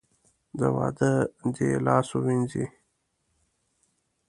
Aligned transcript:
د 0.59 0.61
واده 0.75 1.11
دې 1.55 1.69
لاس 1.85 2.07
ووېنځي. 2.11 2.65